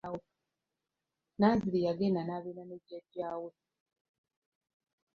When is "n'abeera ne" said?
2.23-2.77